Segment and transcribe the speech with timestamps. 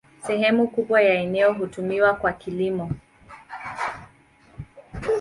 [0.27, 2.91] Sehemu kubwa ya eneo hutumiwa kwa kilimo.